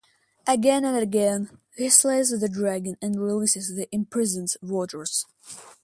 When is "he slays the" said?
1.75-2.49